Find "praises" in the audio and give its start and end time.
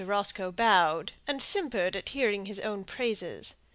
2.83-3.53